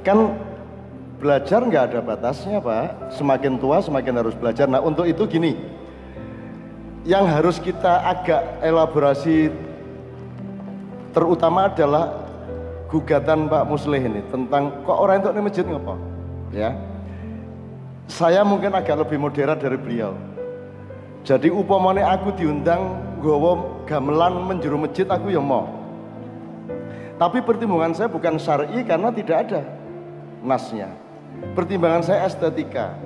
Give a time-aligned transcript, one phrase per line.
[0.00, 0.32] Kan
[1.20, 3.12] belajar nggak ada batasnya Pak.
[3.12, 4.64] Semakin tua semakin harus belajar.
[4.64, 5.60] Nah untuk itu gini,
[7.04, 9.52] yang harus kita agak elaborasi
[11.12, 12.28] terutama adalah
[12.88, 15.94] gugatan Pak Musleh ini tentang kok orang itu ini masjid ngapa
[16.50, 16.70] ya.
[18.10, 20.18] Saya mungkin agak lebih moderat dari beliau.
[21.22, 25.68] Jadi upamane aku diundang gowo gamelan menjuru masjid aku ya mau.
[27.20, 29.60] Tapi pertimbangan saya bukan syar'i karena tidak ada
[30.40, 30.92] nasnya
[31.54, 32.96] pertimbangan saya estetika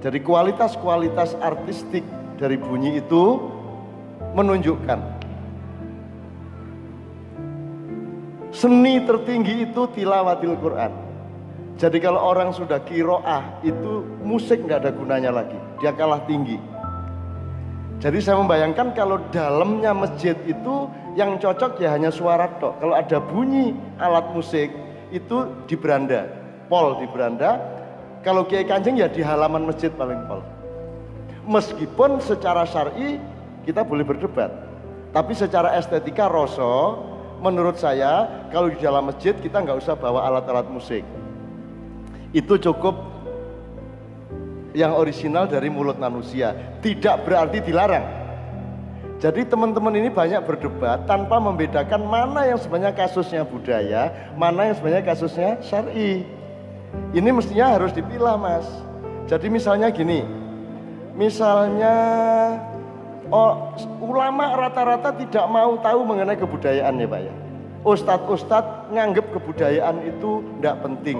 [0.00, 2.04] jadi kualitas-kualitas artistik
[2.36, 3.40] dari bunyi itu
[4.36, 5.16] menunjukkan
[8.56, 10.88] Seni tertinggi itu tilawatil Quran.
[11.76, 15.60] Jadi kalau orang sudah kiroah itu musik nggak ada gunanya lagi.
[15.76, 16.56] Dia kalah tinggi.
[18.00, 20.88] Jadi saya membayangkan kalau dalamnya masjid itu
[21.20, 22.80] yang cocok ya hanya suara tok.
[22.80, 24.72] Kalau ada bunyi alat musik
[25.12, 26.24] itu di beranda,
[26.66, 27.58] pol di beranda.
[28.22, 30.42] Kalau kiai kanjeng ya di halaman masjid paling pol.
[31.46, 33.22] Meskipun secara syar'i
[33.62, 34.50] kita boleh berdebat,
[35.14, 37.06] tapi secara estetika rosok
[37.38, 41.06] menurut saya kalau di dalam masjid kita nggak usah bawa alat-alat musik.
[42.34, 42.98] Itu cukup
[44.76, 46.52] yang original dari mulut manusia.
[46.84, 48.26] Tidak berarti dilarang.
[49.16, 55.04] Jadi teman-teman ini banyak berdebat tanpa membedakan mana yang sebenarnya kasusnya budaya, mana yang sebenarnya
[55.08, 56.28] kasusnya syari.
[57.16, 58.66] Ini mestinya harus dipilah mas.
[59.26, 60.22] Jadi misalnya gini,
[61.16, 61.94] misalnya
[63.26, 67.34] Oh, ulama rata-rata tidak mau tahu mengenai kebudayaan ya Pak ya.
[67.82, 71.18] Ustadz-ustadz nganggep kebudayaan itu tidak penting.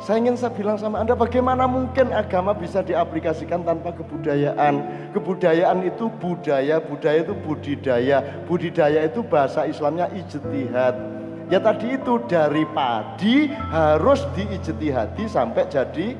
[0.00, 4.80] Saya ingin saya bilang sama Anda bagaimana mungkin agama bisa diaplikasikan tanpa kebudayaan.
[5.10, 8.18] Kebudayaan itu budaya, budaya itu budidaya.
[8.46, 11.19] Budidaya itu bahasa Islamnya ijtihad.
[11.50, 16.14] Ya tadi itu dari padi harus diijtihadi sampai jadi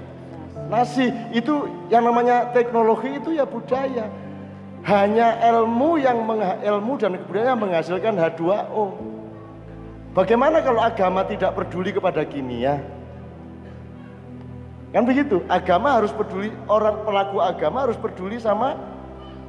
[0.67, 1.07] nasi.
[1.31, 4.11] Itu yang namanya teknologi itu ya budaya
[4.83, 6.27] hanya ilmu yang
[6.67, 8.85] ilmu dan kebudayaan menghasilkan H2O.
[10.19, 12.83] Bagaimana kalau agama tidak peduli kepada kimia?
[14.91, 18.75] Kan begitu, agama harus peduli, orang pelaku agama harus peduli sama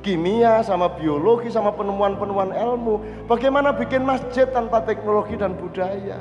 [0.01, 3.25] kimia, sama biologi, sama penemuan-penemuan ilmu.
[3.29, 6.19] Bagaimana bikin masjid tanpa teknologi dan budaya?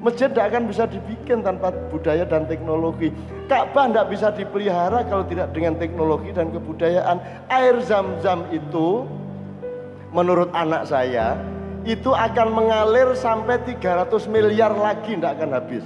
[0.00, 3.12] Masjid tidak akan bisa dibikin tanpa budaya dan teknologi.
[3.46, 7.20] Ka'bah tidak bisa dipelihara kalau tidak dengan teknologi dan kebudayaan.
[7.52, 9.04] Air zam-zam itu
[10.10, 11.36] menurut anak saya
[11.84, 15.84] itu akan mengalir sampai 300 miliar lagi tidak akan habis.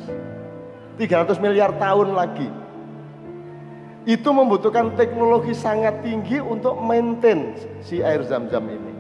[0.98, 2.63] 300 miliar tahun lagi.
[4.04, 8.92] Itu membutuhkan teknologi sangat tinggi untuk maintain si air zam-zam ini.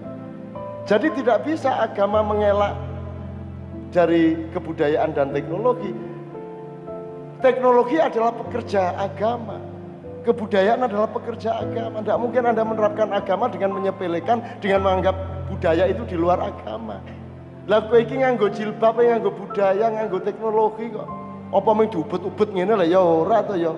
[0.88, 2.72] Jadi tidak bisa agama mengelak
[3.92, 5.92] dari kebudayaan dan teknologi.
[7.44, 9.60] Teknologi adalah pekerja agama.
[10.24, 12.00] Kebudayaan adalah pekerja agama.
[12.00, 15.16] Tidak mungkin Anda menerapkan agama dengan menyepelekan, dengan menganggap
[15.52, 17.04] budaya itu di luar agama.
[17.68, 21.08] Lah iki nganggo jilbab, nganggo budaya, nganggo teknologi kok.
[21.52, 23.72] Apa mung diubet-ubet ngene lah ya ora to ya.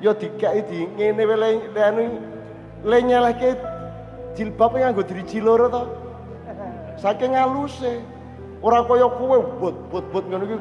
[0.00, 2.02] Ya dikai di ngene wae le anu
[2.84, 3.56] le nyelehke
[4.32, 5.82] jilbab nganggo driji loro to.
[6.96, 8.00] Saking haluse.
[8.60, 10.60] Orang kaya buat buat ngono iki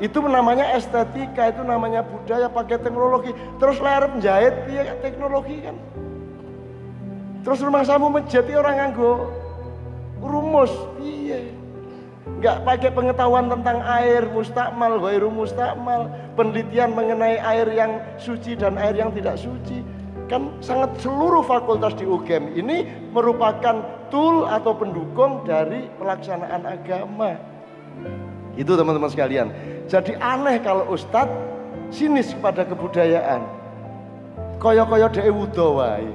[0.00, 3.34] Itu namanya estetika, itu namanya budaya pakai teknologi.
[3.58, 5.76] Terus layar menjahit iya teknologi kan.
[7.42, 9.28] Terus rumah samu menjadi orang nganggo
[10.22, 10.72] rumus,
[11.02, 11.59] iya.
[12.28, 18.92] Enggak pakai pengetahuan tentang air mustakmal, ghairu mustakmal, penelitian mengenai air yang suci dan air
[18.92, 19.80] yang tidak suci.
[20.28, 23.82] Kan sangat seluruh fakultas di UGM ini merupakan
[24.12, 27.34] tool atau pendukung dari pelaksanaan agama.
[28.54, 29.48] Itu teman-teman sekalian.
[29.88, 31.34] Jadi aneh kalau ustadz
[31.90, 33.42] sinis kepada kebudayaan.
[34.60, 36.08] Koyo-koyo dhewe wudo wae.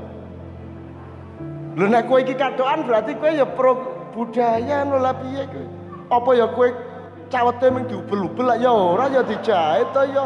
[1.76, 3.74] Lho nek kowe iki berarti kowe ya pro
[4.16, 5.85] budaya no lah piye kowe.
[6.10, 6.70] Apa ya kowe
[7.30, 10.26] cawete mung diubel-ubel ya ora ya dijahit to ya.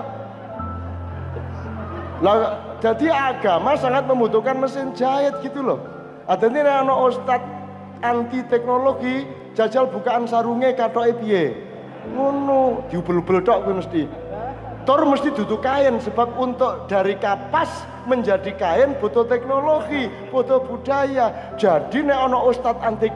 [2.19, 2.35] Lah
[2.83, 5.79] jadi agama sangat membutuhkan mesin jahit gitu loh.
[6.27, 7.41] Adanya ana ustad
[8.03, 11.55] anti teknologi jajal bukaan sarunge katoke piye.
[12.15, 14.01] Ngono, diubel-ubel tok kuwi mesti.
[14.87, 21.53] Tor mesti duduk kain sebab untuk dari kapas menjadi kain butuh teknologi, butuh budaya.
[21.61, 23.11] Jadi nek ustad anti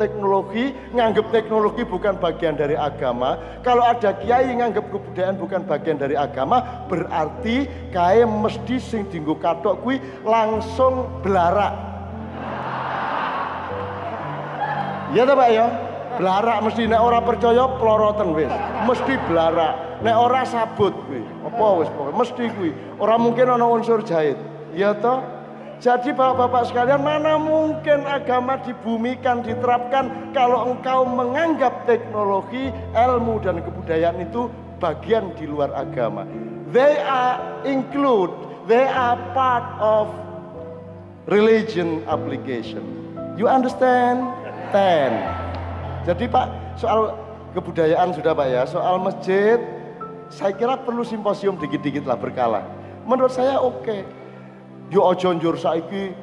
[0.00, 6.16] teknologi nganggep teknologi bukan bagian dari agama, kalau ada kiai nganggep kebudayaan bukan bagian dari
[6.16, 11.76] agama, berarti kain mesti sing dinggo katok kuwi langsung belarak.
[15.12, 15.87] Ya ta Pak ya?
[16.18, 18.50] Blarak mesti nek ora percaya ploroten wis.
[18.90, 20.02] Mesti blarak.
[20.02, 21.22] Nek ora sabut kuwi.
[21.46, 22.70] Apa wis mesti kuwi.
[22.98, 24.34] Ora mungkin ana unsur jahit.
[24.74, 25.22] Ya toh?
[25.78, 34.18] Jadi bapak-bapak sekalian mana mungkin agama dibumikan, diterapkan kalau engkau menganggap teknologi, ilmu dan kebudayaan
[34.26, 34.50] itu
[34.82, 36.26] bagian di luar agama.
[36.74, 38.34] They are include,
[38.66, 40.10] they are part of
[41.30, 42.82] religion application.
[43.38, 44.26] You understand?
[44.74, 45.37] Ten.
[46.08, 47.12] Jadi Pak, soal
[47.52, 49.60] kebudayaan sudah Pak ya, soal masjid,
[50.32, 52.64] saya kira perlu simposium dikit-dikit lah berkala.
[53.04, 53.84] Menurut saya oke.
[53.84, 54.00] Okay
[54.88, 56.16] Yo aja njur saiki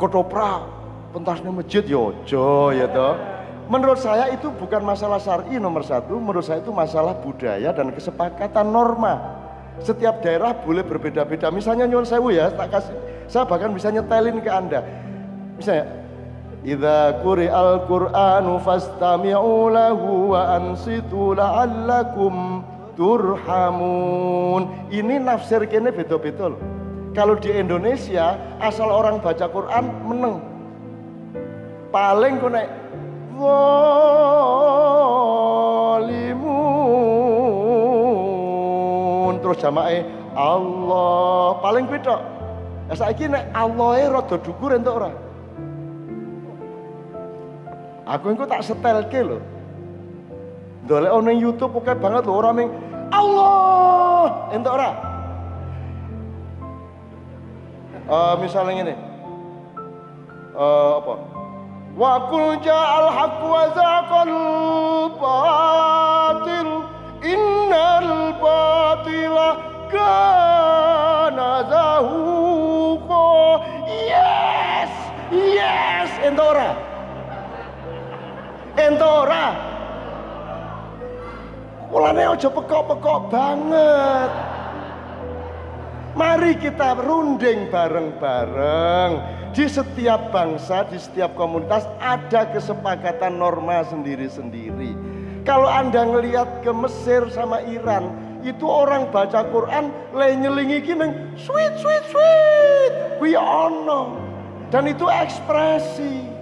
[0.00, 0.64] ketoprak
[1.12, 3.14] pentasnya masjid yo aja ya toh.
[3.66, 8.70] Menurut saya itu bukan masalah syar'i nomor satu, menurut saya itu masalah budaya dan kesepakatan
[8.70, 9.18] norma.
[9.82, 11.50] Setiap daerah boleh berbeda-beda.
[11.50, 12.94] Misalnya nyuwun sewu ya, tak kasih,
[13.26, 14.86] saya bahkan bisa nyetelin ke anda.
[15.58, 15.82] Misalnya,
[16.64, 22.64] Idza quri'al Qur'anu fastami'u lahu wa ansitu la'allakum
[22.96, 24.88] turhamun.
[24.88, 26.56] Ini nafsir kene loh.
[27.12, 30.40] Kalau di Indonesia asal orang baca Quran meneng.
[31.88, 32.68] Paling ku nek
[33.36, 34.64] walimun
[39.40, 40.04] terus jamae
[40.36, 42.20] Allah paling tok.
[42.92, 45.25] Ya saiki nek Allahe rada dhuwur entuk ora?
[48.06, 49.42] Aku engko tak setelke lho.
[50.86, 52.70] Dolek ono YouTube oke banget lho ora ning
[53.10, 54.46] Allah.
[54.54, 54.90] Entuk ora?
[58.06, 58.94] Uh, misalnya ini
[60.54, 61.14] uh, apa?
[61.98, 64.34] Wa kul ja'al haqq wa zaqal
[65.18, 66.86] batil.
[67.26, 69.58] Innal batila
[69.90, 73.26] kana zahuqa.
[73.90, 74.94] Yes!
[75.34, 76.10] Yes!
[76.22, 76.85] Entuk ora
[78.86, 79.76] entuk ora
[81.86, 84.30] Mulane aja pekok-pekok banget.
[86.18, 89.12] Mari kita runding bareng-bareng.
[89.54, 94.92] Di setiap bangsa, di setiap komunitas ada kesepakatan norma sendiri-sendiri.
[95.46, 98.12] Kalau Anda ngelihat ke Mesir sama Iran,
[98.44, 104.14] itu orang baca Quran le nyelingi gini sweet sweet sweet we ono
[104.70, 106.35] dan itu ekspresi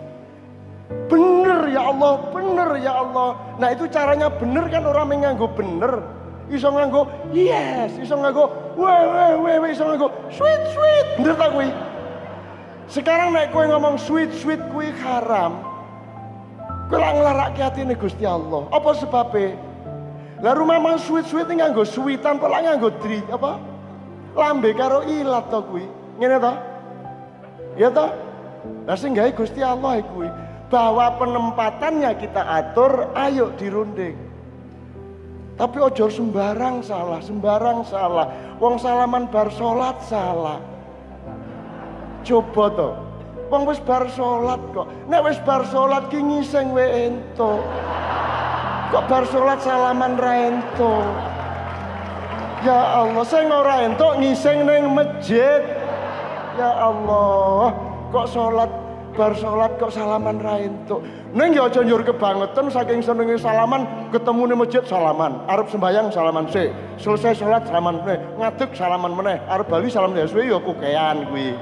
[1.05, 3.37] Bener ya Allah, bener ya Allah.
[3.61, 6.01] Nah itu caranya bener kan orang menganggo bener.
[6.49, 11.07] Iso nganggo yes, iso nganggo weh weh iso nganggo sweet sweet.
[11.21, 11.69] Bener tak kui?
[12.89, 15.61] Sekarang naik kue ngomong sweet sweet kui haram.
[16.89, 18.69] Kue lah ngelarak nih Gusti Allah.
[18.69, 19.57] Apa sebabnya?
[20.45, 23.57] Lah rumah mang sweet sweet ini nganggo sweetan, lah nganggo dri apa?
[24.37, 25.85] Lambe karo ilat to kui.
[26.21, 26.53] Ngene to?
[27.81, 28.07] Ya to?
[28.85, 28.97] Lah
[29.33, 30.29] Gusti Allah kuwi
[30.75, 34.19] bahwa penempatannya kita atur, ayo dirunding.
[35.55, 38.27] Tapi ojo sembarang salah, sembarang salah.
[38.59, 40.59] Wong salaman bar sholat salah.
[42.27, 42.91] Coba to.
[43.55, 44.91] Wong wis bar sholat kok.
[45.07, 47.63] Nek wis bar sholat ki ngiseng we ento.
[48.91, 50.95] Kok bar sholat salaman ra ento.
[52.67, 55.63] Ya Allah, saya ora ento ngiseng neng masjid.
[56.59, 57.79] Ya Allah,
[58.11, 58.84] kok sholat
[59.15, 61.07] bar sholat kok salaman ra entuk.
[61.31, 66.51] Ning ya aja njur kebangetan saking senenge salaman, ketemu ning masjid salaman, arep sembayang salaman
[66.51, 66.75] sik.
[66.99, 71.55] Selesai sholat salaman meneh, ngadeg salaman meneh, arep bali salam ya suwe ya kukean kuwi.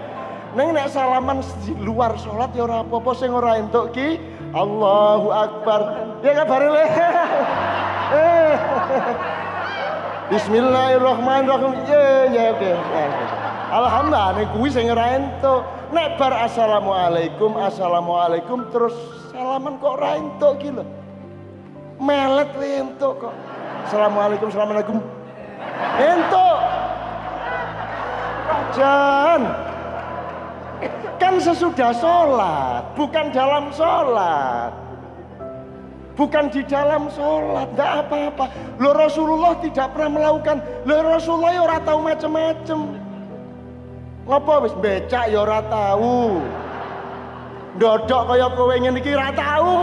[0.57, 4.21] Ning nek salaman di luar sholat ya ora apa-apa sing ora entuk ki
[4.53, 5.81] Allahu Akbar.
[6.21, 6.85] Ya kabare le.
[10.33, 11.73] Bismillahirrahmanirrahim.
[11.89, 12.73] Ya ya oke.
[13.73, 15.82] Alhamdulillah nek kuwi sing ora entuk.
[15.93, 18.97] Nek bar assalamualaikum, assalamualaikum terus
[19.29, 20.85] salaman kok ora entuk ki lho.
[22.01, 22.49] Melet
[22.97, 23.29] kok.
[23.85, 24.97] Assalamualaikum, assalamualaikum.
[26.01, 26.59] Entuk.
[28.73, 29.43] Jan.
[31.21, 34.73] Kan sesudah sholat, bukan dalam sholat.
[36.17, 38.45] Bukan di dalam sholat, enggak apa-apa.
[38.81, 40.65] Lo Rasulullah tidak pernah melakukan.
[40.89, 43.02] Lo Rasulullah ya ora tahu macam-macam.
[44.23, 46.39] Ngopo wis becak ya ora tahu.
[47.75, 49.77] Ndodok kaya kowe ngene iki ora tahu.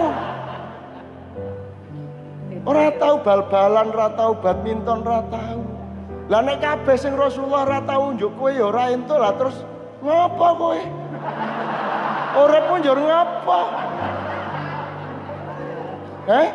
[2.63, 5.61] Ora tahu bal-balan, ora tahu badminton, ora tahu.
[6.29, 9.65] Lah nek kabeh sing Rasulullah ora tahu njuk kowe ya ora entuk lah terus
[10.05, 10.79] ngopo kowe?
[12.37, 13.59] Ora pun njur ngopo?
[16.29, 16.47] Eh?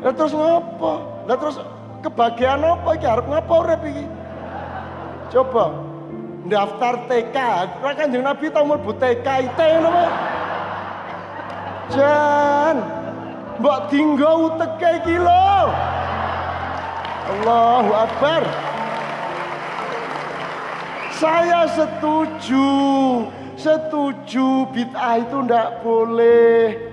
[0.00, 0.92] Lah terus ngopo?
[1.28, 1.56] Lah terus
[2.00, 4.04] kebahagiaan apa iki arep ngopo urip iki?
[5.30, 5.89] Coba
[6.50, 7.36] daftar TK.
[7.78, 10.04] Ora Kanjeng Nabi tau mlebu TK IT ngono
[11.90, 12.76] Jan,
[13.58, 15.18] mbok tinggal uteke iki
[17.30, 18.42] Allahu Akbar.
[21.18, 22.70] Saya setuju,
[23.58, 26.89] setuju bid'ah itu ndak boleh.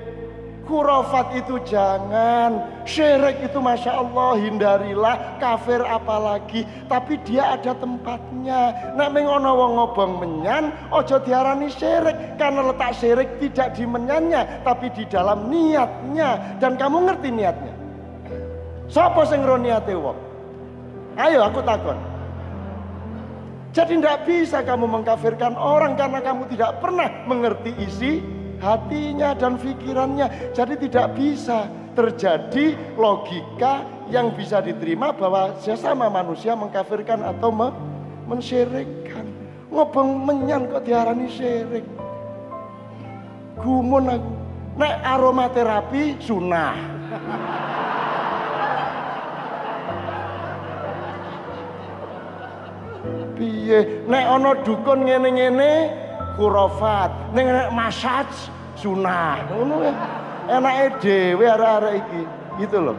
[0.68, 6.68] Kurofat itu jangan, syirik itu masya Allah hindarilah, kafir apalagi.
[6.92, 8.76] Tapi dia ada tempatnya.
[9.00, 14.92] Nek mengono wong ngobong menyan, ojo diarani syirik karena letak syirik tidak di menyannya, tapi
[14.92, 16.60] di dalam niatnya.
[16.60, 17.74] Dan kamu ngerti niatnya.
[18.92, 20.20] Sopo sing niate wong?
[21.16, 21.96] Ayo aku takon.
[23.72, 28.20] Jadi tidak bisa kamu mengkafirkan orang karena kamu tidak pernah mengerti isi
[28.62, 30.54] hatinya dan pikirannya.
[30.54, 37.70] Jadi tidak bisa terjadi logika yang bisa diterima bahwa sesama manusia mengkafirkan atau me
[38.28, 39.26] mensyirikkan.
[39.72, 41.84] Ngobong menyan kok diarani syirik.
[43.60, 44.32] Gumun aku.
[44.78, 46.78] Nek aromaterapi sunnah.
[53.34, 54.06] Piye?
[54.06, 55.72] Nek ana dukun ngene-ngene
[56.38, 59.42] kurofat ning nek massage sunah.
[59.50, 59.94] Ngono ya.
[60.48, 62.22] Enake dhewe arek-arek iki.
[62.64, 62.98] Gitu loh.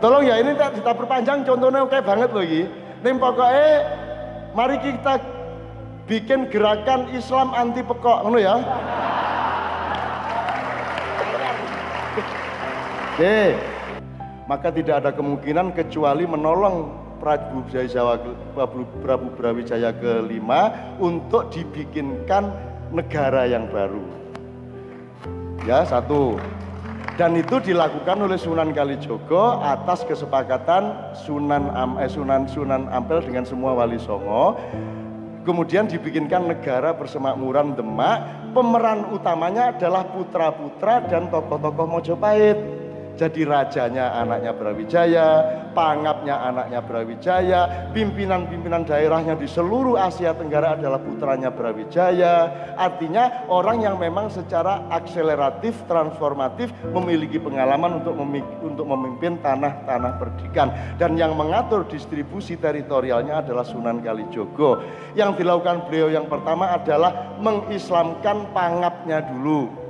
[0.00, 2.64] Tolong ya ini tak kita perpanjang contohnya oke banget loh iki.
[3.04, 3.68] Ning pokoke
[4.56, 5.20] mari kita
[6.06, 8.56] bikin gerakan Islam anti pekok ngono ya.
[13.16, 13.56] Oke,
[14.44, 18.16] maka tidak ada kemungkinan kecuali menolong Prabu Brawijaya
[18.52, 22.52] Prabu, Prabu Brawijaya kelima untuk dibikinkan
[22.92, 24.04] negara yang baru.
[25.66, 26.38] Ya satu.
[27.16, 33.48] Dan itu dilakukan oleh Sunan Kalijogo atas kesepakatan Sunan Am, eh, Sunan Sunan Ampel dengan
[33.48, 34.60] semua wali songo.
[35.48, 38.52] Kemudian dibikinkan negara persemakmuran Demak.
[38.52, 42.75] Pemeran utamanya adalah putra-putra dan tokoh-tokoh Mojopahit
[43.16, 45.28] jadi rajanya anaknya Brawijaya,
[45.72, 47.60] pangapnya anaknya Brawijaya,
[47.96, 52.52] pimpinan-pimpinan daerahnya di seluruh Asia Tenggara adalah putranya Brawijaya.
[52.76, 58.14] Artinya orang yang memang secara akseleratif, transformatif memiliki pengalaman untuk
[58.60, 60.68] untuk memimpin tanah-tanah perdikan
[61.00, 64.84] dan yang mengatur distribusi teritorialnya adalah Sunan Kalijogo.
[65.16, 69.85] Yang dilakukan beliau yang pertama adalah mengislamkan pangapnya dulu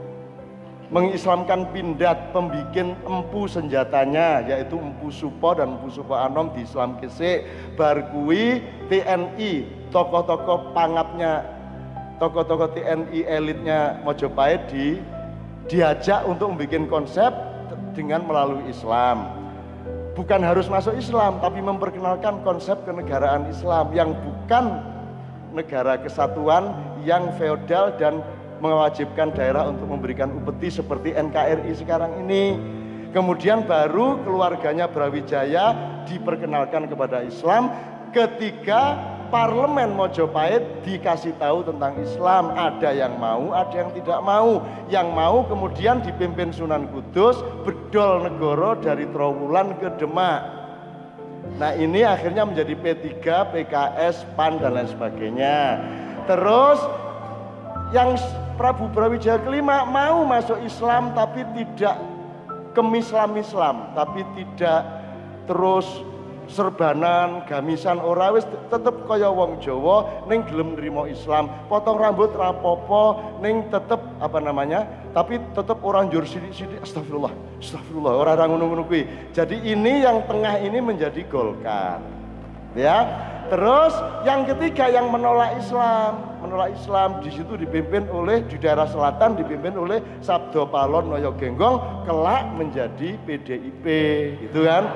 [0.86, 7.42] mengislamkan pindat pembikin empu senjatanya yaitu empu supo dan empu supo anom di Islam kese
[7.74, 9.52] barkui TNI
[9.90, 11.42] tokoh-tokoh pangapnya
[12.22, 15.02] tokoh-tokoh TNI elitnya Mojopahit di
[15.66, 17.32] diajak untuk membuat konsep
[17.98, 19.26] dengan melalui Islam.
[20.14, 24.80] Bukan harus masuk Islam tapi memperkenalkan konsep kenegaraan Islam yang bukan
[25.52, 26.72] negara kesatuan
[27.04, 28.24] yang feodal dan
[28.60, 32.56] mewajibkan daerah untuk memberikan upeti seperti NKRI sekarang ini.
[33.14, 35.72] Kemudian baru keluarganya Brawijaya
[36.04, 37.72] diperkenalkan kepada Islam
[38.12, 38.98] ketika
[39.28, 42.54] parlemen Mojopahit dikasih tahu tentang Islam.
[42.54, 44.62] Ada yang mau, ada yang tidak mau.
[44.92, 50.40] Yang mau kemudian dipimpin Sunan Kudus, Bedol Negoro dari Trowulan ke Demak.
[51.56, 53.22] Nah ini akhirnya menjadi P3,
[53.54, 55.58] PKS, PAN dan lain sebagainya.
[56.26, 56.82] Terus
[57.94, 58.18] yang
[58.56, 62.00] Prabu Brawijaya kelima mau masuk Islam tapi tidak
[62.72, 64.84] kemislam-islam, tapi tidak
[65.48, 65.84] terus
[66.46, 71.50] serbanan, gamisan ora wis tetep kaya wong Jawa ning gelem nrimo Islam.
[71.66, 74.86] Potong rambut rapopo ning tetep apa namanya?
[75.10, 77.32] Tapi tetep orang sithik-sithik astagfirullah.
[77.58, 79.32] Astagfirullah, ora ngono-ngono kuwi.
[79.32, 81.98] Jadi ini yang tengah ini menjadi Golkar.
[82.76, 83.04] Ya.
[83.46, 83.94] Terus
[84.26, 89.76] yang ketiga yang menolak Islam, menolak Islam di situ dipimpin oleh di daerah selatan dipimpin
[89.76, 93.84] oleh Sabdo Palon Noyo Genggong kelak menjadi PDIP,
[94.40, 94.88] gitu kan?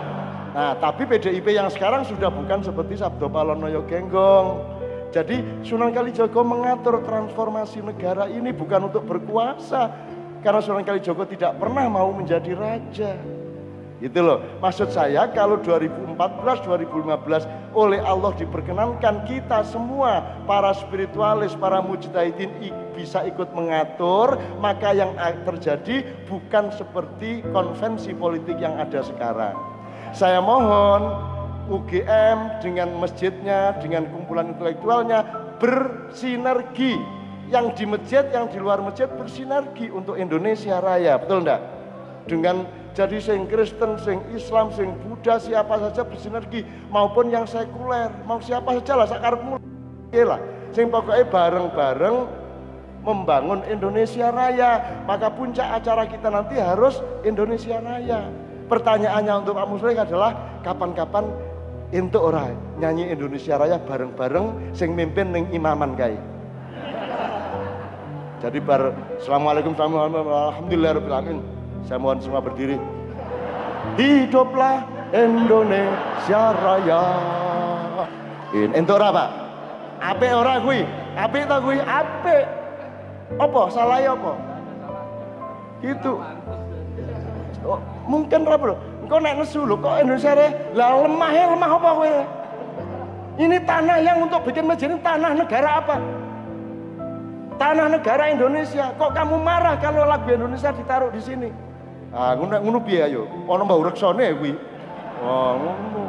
[0.57, 4.81] Nah, tapi PDIP yang sekarang sudah bukan seperti Sabdo Palon Noyo Genggong.
[5.13, 9.93] Jadi Sunan Kalijogo mengatur transformasi negara ini bukan untuk berkuasa,
[10.41, 13.21] karena Sunan Kalijogo tidak pernah mau menjadi raja.
[14.01, 14.41] Gitu loh.
[14.65, 16.17] Maksud saya kalau 2014,
[16.65, 25.13] 2015 oleh Allah diperkenankan kita semua para spiritualis, para mujtahidin bisa ikut mengatur, maka yang
[25.45, 29.55] terjadi bukan seperti konvensi politik yang ada sekarang.
[30.17, 31.13] Saya mohon
[31.71, 35.23] UGM dengan masjidnya, dengan kumpulan intelektualnya
[35.61, 36.99] bersinergi.
[37.51, 41.63] Yang di masjid, yang di luar masjid bersinergi untuk Indonesia Raya, betul enggak?
[42.31, 48.43] Dengan jadi sing Kristen, sing Islam, sing Buddha, siapa saja bersinergi maupun yang sekuler, mau
[48.43, 49.55] siapa saja lah sakarepmu
[50.11, 50.41] lah.
[50.75, 52.17] Sing pokoknya bareng-bareng
[53.07, 55.03] membangun Indonesia Raya.
[55.07, 58.27] Maka puncak acara kita nanti harus Indonesia Raya.
[58.67, 61.27] Pertanyaannya untuk Pak Muslim adalah kapan-kapan
[61.91, 66.15] untuk orang nyanyi Indonesia Raya bareng-bareng sing mimpin ning imaman kai.
[68.41, 72.77] Jadi bar Assalamualaikum Alhamdulillah Rabbil Saya mohon semua berdiri.
[73.97, 77.05] Hiduplah Indonesia Raya.
[78.51, 79.29] In entuk ora, Pak?
[80.01, 80.83] Apik ora kuwi?
[81.15, 81.79] Apik ta kuwi?
[81.83, 82.45] Apik.
[83.39, 84.33] Apa salah ya apa?
[85.81, 86.13] Gitu.
[87.63, 88.75] Oh, mungkin ra, Bro.
[89.07, 90.51] Engko nek nesu lho kok Indonesia Raya.
[90.75, 92.15] Lah lemah ya lemah apa kowe?
[93.41, 95.97] Ini tanah yang untuk bikin masjid ini tanah negara apa?
[97.57, 98.93] Tanah negara Indonesia.
[98.99, 101.70] Kok kamu marah kalau lagu Indonesia ditaruh di sini?
[102.11, 103.23] Ah, ngono ngono piye ayo?
[103.47, 104.53] Ana mbau reksone kuwi.
[105.23, 106.03] Oh, ngono.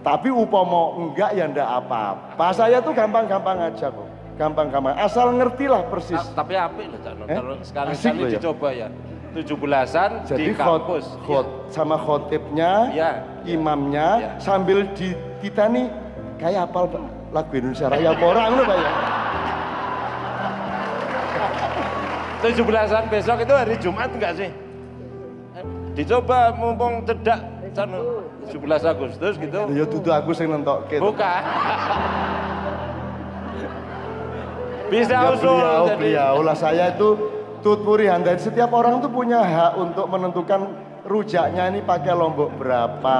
[0.00, 2.46] Tapi upama enggak ya ndak apa-apa.
[2.56, 4.08] Saya tuh gampang-gampang aja kok.
[4.40, 4.96] Gampang-gampang.
[4.96, 6.16] Asal ngertilah persis.
[6.16, 7.12] Ah, tapi apik loh Cak.
[7.28, 7.36] Eh?
[7.36, 8.30] Kalau sekali-kali ya.
[8.38, 8.88] dicoba ya.
[9.30, 11.06] 17-an Jadi di khot, kampus.
[11.22, 13.10] khot sama khotibnya, Iya.
[13.46, 14.30] imamnya Iya.
[14.42, 15.86] sambil dititani
[16.34, 16.98] kayak apal Pak,
[17.30, 18.90] lagu Indonesia Raya apa ora ngono Pak ya.
[22.40, 24.48] 17-an besok itu hari Jumat enggak sih?
[25.92, 28.24] Dicoba mumpung cedak Cak Nur.
[28.50, 29.60] 17 Agustus gitu.
[29.70, 30.98] Ya dudu aku sing nentokke.
[30.98, 31.42] Bukan.
[34.90, 35.98] Bisa Ya, usul beliau, jadi.
[36.02, 37.14] beliau lah saya itu
[37.62, 38.34] tutpuri handai.
[38.42, 40.66] Setiap orang tuh punya hak untuk menentukan
[41.06, 43.18] rujaknya ini pakai lombok berapa,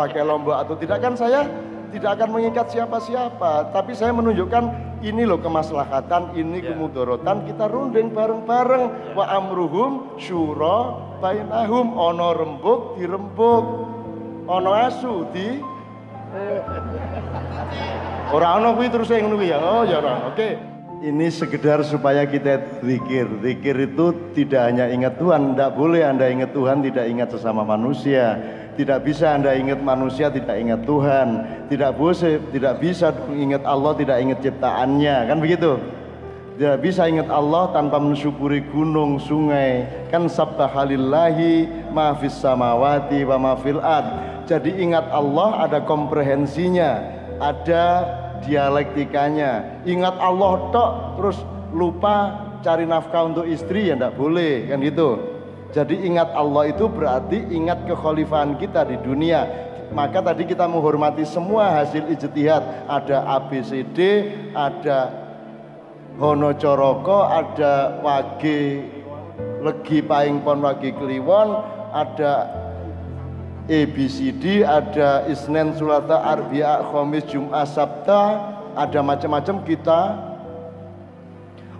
[0.00, 1.44] pakai lombok atau tidak kan saya
[1.92, 4.64] tidak akan mengikat siapa-siapa, tapi saya menunjukkan
[5.00, 6.72] ini loh kemaslahatan, ini Ya.
[6.72, 9.16] kemudorotan, kita runding bareng-bareng.
[9.16, 13.64] Wa amruhum syura bainahum ono rembuk dirembuk,
[14.46, 15.60] ono asu di
[18.30, 19.58] Orang ono kuwi terus yang ngono ya.
[19.58, 20.30] Oh ya ora.
[20.30, 20.69] Oke.
[21.00, 23.24] Ini sekedar supaya kita zikir.
[23.40, 28.36] Zikir itu tidak hanya ingat Tuhan, tidak boleh Anda ingat Tuhan tidak ingat sesama manusia.
[28.76, 31.28] Tidak bisa Anda ingat manusia tidak ingat Tuhan.
[31.72, 35.80] Tidak boleh, tidak bisa ingat Allah tidak ingat ciptaannya, kan begitu?
[36.60, 39.88] Tidak bisa ingat Allah tanpa mensyukuri gunung, sungai.
[40.12, 44.04] Kan sabbahalillahi ma fis samawati wa ma fil ad.
[44.44, 47.00] Jadi ingat Allah ada komprehensinya,
[47.40, 48.04] ada
[48.44, 49.84] dialektikanya.
[49.84, 51.38] Ingat Allah tok terus
[51.70, 55.10] lupa cari nafkah untuk istri ya enggak boleh kan gitu.
[55.70, 59.46] Jadi ingat Allah itu berarti ingat kekhalifahan kita di dunia.
[59.90, 62.86] Maka tadi kita menghormati semua hasil ijtihad.
[62.86, 63.98] Ada ABCD,
[64.54, 64.98] ada
[66.18, 68.82] Hono Coroko, ada Wage
[69.62, 71.48] Legi Paing Pon Wage Kliwon,
[71.90, 72.32] ada
[73.68, 78.22] ABCD, ada Isnen Sulata Arbia Khomis Jumat Sabta,
[78.78, 80.00] ada macam-macam kita.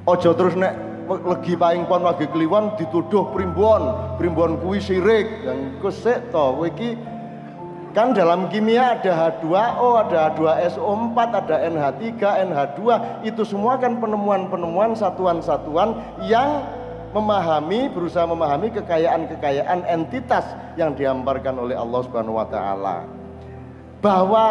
[0.04, 0.74] Ojo terus nek
[1.10, 5.46] legi paing pon wage kliwon dituduh primbon, primbon kuwi sirik.
[5.46, 6.94] Dan kusik to kowe iki
[7.90, 12.80] kan dalam kimia ada H2O, ada H2SO4, ada NH3, NH2,
[13.26, 16.62] itu semua kan penemuan-penemuan satuan-satuan yang
[17.10, 20.46] memahami, berusaha memahami kekayaan-kekayaan entitas
[20.78, 23.06] yang dihamparkan oleh Allah Subhanahu wa taala.
[24.00, 24.46] Bahwa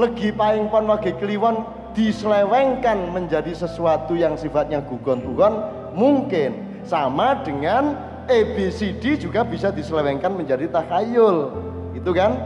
[0.00, 7.94] legi paing pon wage kliwon diselewengkan menjadi sesuatu yang sifatnya gugon-gugon mungkin sama dengan
[8.26, 11.52] ABCD juga bisa diselewengkan menjadi takhayul.
[11.92, 12.40] Itu kan?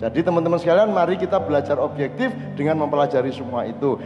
[0.00, 4.00] Jadi teman-teman sekalian mari kita belajar objektif dengan mempelajari semua itu.